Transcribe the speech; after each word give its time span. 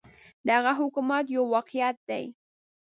د 0.45 0.47
هغه 0.57 0.71
حکومت 0.81 1.25
یو 1.35 1.43
واقعیت 1.55 1.97
دی. 2.09 2.25